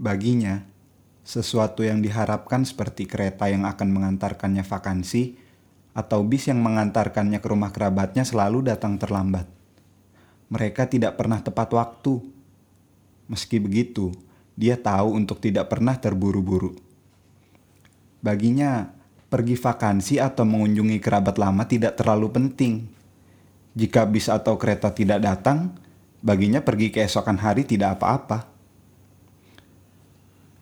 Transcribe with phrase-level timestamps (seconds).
[0.00, 0.64] Baginya,
[1.20, 5.36] sesuatu yang diharapkan seperti kereta yang akan mengantarkannya vakansi
[5.92, 9.44] atau bis yang mengantarkannya ke rumah kerabatnya selalu datang terlambat.
[10.48, 12.16] Mereka tidak pernah tepat waktu.
[13.28, 14.10] Meski begitu,
[14.56, 16.74] dia tahu untuk tidak pernah terburu-buru.
[18.24, 18.90] Baginya,
[19.30, 22.88] pergi vakansi atau mengunjungi kerabat lama tidak terlalu penting.
[23.78, 25.76] Jika bis atau kereta tidak datang,
[26.18, 28.49] baginya pergi keesokan hari tidak apa-apa.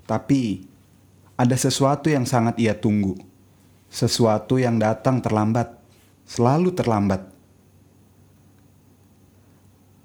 [0.08, 0.64] Tapi
[1.36, 3.20] ada sesuatu yang sangat ia tunggu.
[3.92, 5.76] Sesuatu yang datang terlambat,
[6.24, 7.28] selalu terlambat.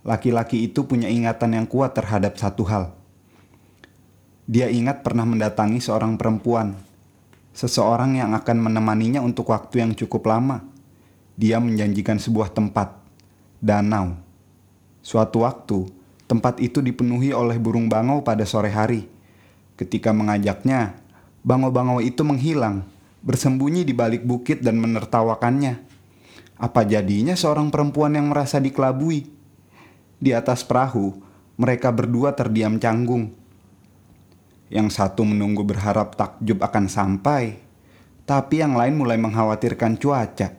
[0.04, 2.92] Laki-laki itu punya ingatan yang kuat terhadap satu hal.
[4.44, 6.76] Dia ingat pernah mendatangi seorang perempuan,
[7.56, 10.68] seseorang yang akan menemaninya untuk waktu yang cukup lama.
[11.40, 12.92] Dia menjanjikan sebuah tempat,
[13.64, 14.20] danau.
[15.00, 15.88] Suatu waktu,
[16.28, 19.13] tempat itu dipenuhi oleh burung bangau pada sore hari
[19.74, 21.02] Ketika mengajaknya,
[21.42, 22.86] bangau-bangau itu menghilang,
[23.26, 25.82] bersembunyi di balik bukit dan menertawakannya.
[26.62, 29.26] Apa jadinya seorang perempuan yang merasa dikelabui?
[30.22, 31.18] Di atas perahu,
[31.58, 33.34] mereka berdua terdiam canggung.
[34.70, 37.58] Yang satu menunggu berharap takjub akan sampai,
[38.24, 40.50] tapi yang lain mulai mengkhawatirkan cuaca.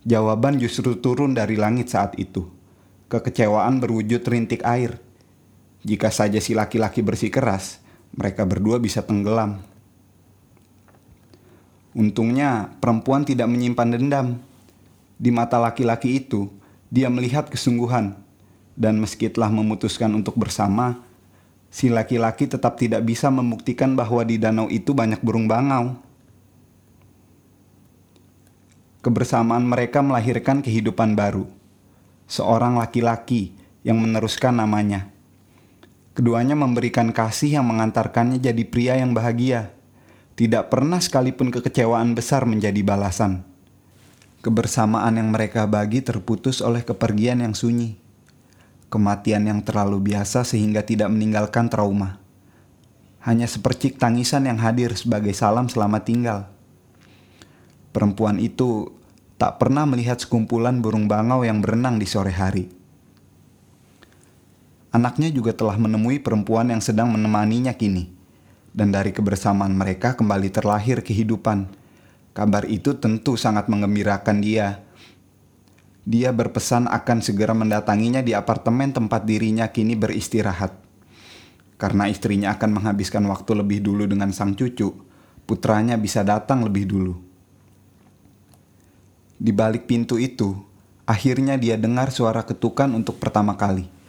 [0.00, 2.48] Jawaban justru turun dari langit saat itu.
[3.10, 5.02] Kekecewaan berwujud rintik air.
[5.82, 7.82] Jika saja si laki-laki bersikeras,
[8.14, 9.62] mereka berdua bisa tenggelam.
[11.90, 14.28] Untungnya, perempuan tidak menyimpan dendam.
[15.18, 16.46] Di mata laki-laki itu,
[16.86, 18.14] dia melihat kesungguhan,
[18.78, 21.02] dan meski telah memutuskan untuk bersama,
[21.70, 25.98] si laki-laki tetap tidak bisa membuktikan bahwa di danau itu banyak burung bangau.
[29.00, 31.48] Kebersamaan mereka melahirkan kehidupan baru.
[32.30, 35.08] Seorang laki-laki yang meneruskan namanya.
[36.10, 39.70] Keduanya memberikan kasih yang mengantarkannya jadi pria yang bahagia.
[40.34, 43.46] Tidak pernah sekalipun kekecewaan besar menjadi balasan.
[44.42, 47.94] Kebersamaan yang mereka bagi terputus oleh kepergian yang sunyi.
[48.90, 52.18] Kematian yang terlalu biasa sehingga tidak meninggalkan trauma.
[53.22, 56.40] Hanya sepercik tangisan yang hadir sebagai salam selamat tinggal.
[57.94, 58.90] Perempuan itu
[59.38, 62.79] tak pernah melihat sekumpulan burung bangau yang berenang di sore hari
[64.90, 68.10] Anaknya juga telah menemui perempuan yang sedang menemaninya kini.
[68.74, 71.70] Dan dari kebersamaan mereka kembali terlahir kehidupan.
[72.34, 74.82] Kabar itu tentu sangat mengembirakan dia.
[76.02, 80.74] Dia berpesan akan segera mendatanginya di apartemen tempat dirinya kini beristirahat.
[81.78, 84.90] Karena istrinya akan menghabiskan waktu lebih dulu dengan sang cucu,
[85.46, 87.14] putranya bisa datang lebih dulu.
[89.38, 90.52] Di balik pintu itu,
[91.06, 93.99] akhirnya dia dengar suara ketukan untuk pertama kali.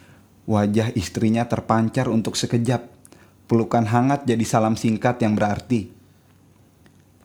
[0.42, 2.90] Wajah istrinya terpancar untuk sekejap.
[3.46, 5.94] Pelukan hangat jadi salam singkat yang berarti.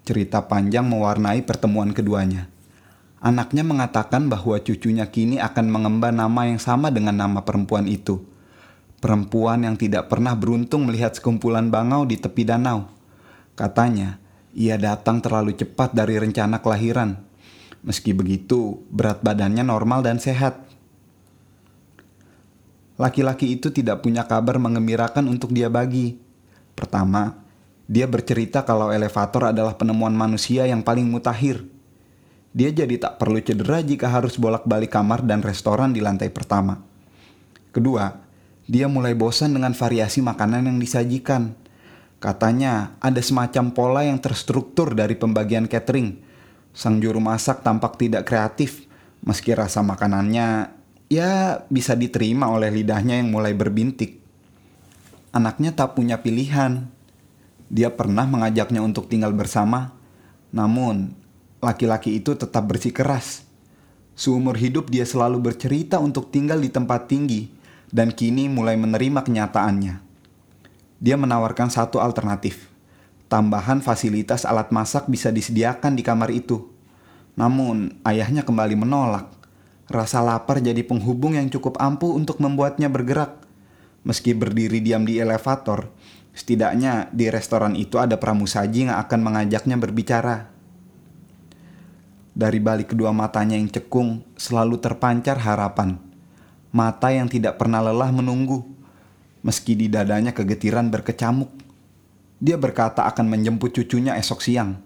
[0.05, 2.45] Cerita panjang mewarnai pertemuan keduanya.
[3.17, 8.21] Anaknya mengatakan bahwa cucunya kini akan mengemban nama yang sama dengan nama perempuan itu.
[9.01, 12.85] Perempuan yang tidak pernah beruntung melihat sekumpulan bangau di tepi danau.
[13.57, 14.21] Katanya,
[14.53, 17.17] ia datang terlalu cepat dari rencana kelahiran.
[17.81, 20.66] Meski begitu, berat badannya normal dan sehat
[22.97, 26.17] laki-laki itu tidak punya kabar mengembirakan untuk dia bagi.
[26.73, 27.37] Pertama,
[27.87, 31.63] dia bercerita kalau elevator adalah penemuan manusia yang paling mutakhir.
[32.51, 36.81] Dia jadi tak perlu cedera jika harus bolak-balik kamar dan restoran di lantai pertama.
[37.69, 38.09] Kedua,
[38.65, 41.55] dia mulai bosan dengan variasi makanan yang disajikan.
[42.17, 46.17] Katanya ada semacam pola yang terstruktur dari pembagian catering.
[46.73, 48.89] Sang juru masak tampak tidak kreatif,
[49.21, 50.76] meski rasa makanannya
[51.07, 54.19] ya bisa diterima oleh lidahnya yang mulai berbintik.
[55.31, 56.87] Anaknya tak punya pilihan.
[57.67, 59.91] Dia pernah mengajaknya untuk tinggal bersama,
[60.55, 61.11] namun
[61.59, 63.43] laki-laki itu tetap bersikeras.
[64.15, 67.51] Seumur hidup dia selalu bercerita untuk tinggal di tempat tinggi
[67.91, 69.95] dan kini mulai menerima kenyataannya.
[70.97, 72.71] Dia menawarkan satu alternatif.
[73.27, 76.71] Tambahan fasilitas alat masak bisa disediakan di kamar itu.
[77.37, 79.36] Namun, ayahnya kembali menolak.
[79.87, 83.39] Rasa lapar jadi penghubung yang cukup ampuh untuk membuatnya bergerak.
[84.03, 85.87] Meski berdiri diam di elevator,
[86.35, 90.51] setidaknya di restoran itu ada pramusaji yang akan mengajaknya berbicara.
[92.35, 95.95] Dari balik kedua matanya yang cekung, selalu terpancar harapan.
[96.75, 98.67] Mata yang tidak pernah lelah menunggu,
[99.39, 101.49] meski di dadanya kegetiran berkecamuk.
[102.43, 104.83] Dia berkata akan menjemput cucunya esok siang.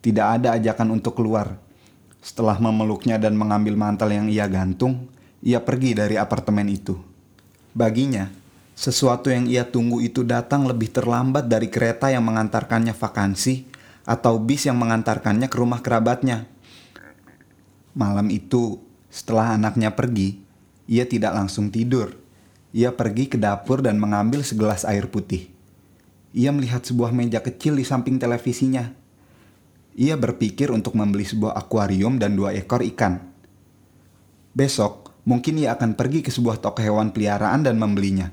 [0.00, 1.69] Tidak ada ajakan untuk keluar
[2.20, 5.08] setelah memeluknya dan mengambil mantel yang ia gantung,
[5.40, 6.96] ia pergi dari apartemen itu.
[7.72, 8.28] Baginya,
[8.80, 13.68] Sesuatu yang ia tunggu itu datang lebih terlambat dari kereta yang mengantarkannya vakansi
[14.08, 16.48] atau bis yang mengantarkannya ke rumah kerabatnya.
[17.92, 18.80] Malam itu,
[19.12, 20.40] setelah anaknya pergi,
[20.88, 22.16] ia tidak langsung tidur.
[22.72, 25.52] Ia pergi ke dapur dan mengambil segelas air putih.
[26.32, 28.96] Ia melihat sebuah meja kecil di samping televisinya.
[29.98, 33.18] Ia berpikir untuk membeli sebuah akuarium dan dua ekor ikan.
[34.54, 38.30] Besok, mungkin ia akan pergi ke sebuah toko hewan peliharaan dan membelinya.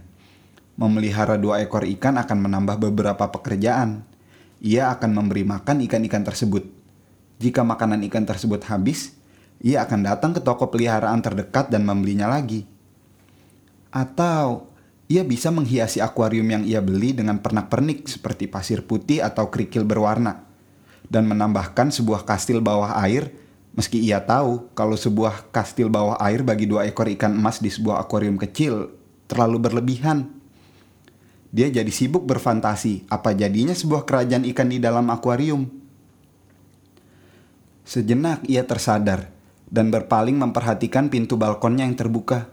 [0.77, 4.05] Memelihara dua ekor ikan akan menambah beberapa pekerjaan.
[4.61, 6.61] Ia akan memberi makan ikan-ikan tersebut.
[7.41, 9.17] Jika makanan ikan tersebut habis,
[9.57, 12.69] ia akan datang ke toko peliharaan terdekat dan membelinya lagi.
[13.89, 14.69] Atau
[15.09, 20.46] ia bisa menghiasi akuarium yang ia beli dengan pernak-pernik seperti pasir putih atau kerikil berwarna
[21.07, 23.31] dan menambahkan sebuah kastil bawah air
[23.77, 28.01] meski ia tahu kalau sebuah kastil bawah air bagi dua ekor ikan emas di sebuah
[28.01, 28.89] akuarium kecil
[29.29, 30.33] terlalu berlebihan.
[31.53, 35.69] Dia jadi sibuk berfantasi apa jadinya sebuah kerajaan ikan di dalam akuarium.
[37.87, 39.31] Sejenak ia tersadar
[39.71, 42.51] dan berpaling memperhatikan pintu balkonnya yang terbuka.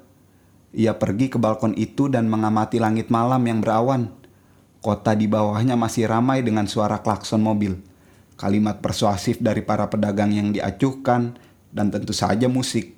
[0.75, 4.11] Ia pergi ke balkon itu dan mengamati langit malam yang berawan.
[4.79, 7.79] Kota di bawahnya masih ramai dengan suara klakson mobil,
[8.35, 11.39] kalimat persuasif dari para pedagang yang diacuhkan,
[11.75, 12.95] dan tentu saja musik.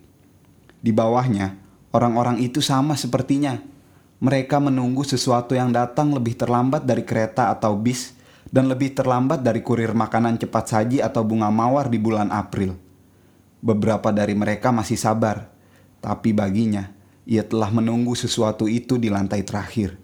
[0.84, 1.56] Di bawahnya,
[1.96, 3.56] orang-orang itu sama sepertinya
[4.20, 8.16] mereka menunggu sesuatu yang datang lebih terlambat dari kereta atau bis
[8.48, 12.76] dan lebih terlambat dari kurir makanan cepat saji atau bunga mawar di bulan April.
[13.60, 15.48] Beberapa dari mereka masih sabar,
[16.00, 16.92] tapi baginya
[17.26, 19.98] ia telah menunggu sesuatu itu di lantai terakhir.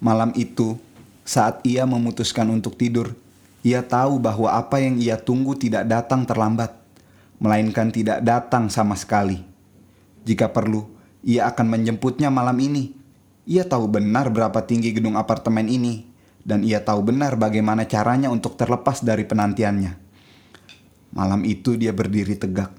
[0.00, 0.80] Malam itu,
[1.24, 3.14] saat ia memutuskan untuk tidur,
[3.60, 6.72] ia tahu bahwa apa yang ia tunggu tidak datang terlambat,
[7.36, 9.44] melainkan tidak datang sama sekali.
[10.24, 10.88] Jika perlu,
[11.20, 12.96] ia akan menjemputnya malam ini.
[13.44, 16.08] Ia tahu benar berapa tinggi gedung apartemen ini,
[16.40, 19.92] dan ia tahu benar bagaimana caranya untuk terlepas dari penantiannya.
[21.12, 22.70] Malam itu dia berdiri tegak.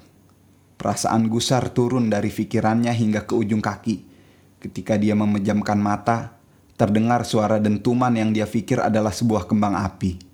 [0.82, 4.10] Perasaan gusar turun dari pikirannya hingga ke ujung kaki.
[4.58, 6.41] Ketika dia memejamkan mata,
[6.82, 10.31] terdengar suara dentuman yang dia pikir adalah sebuah kembang api.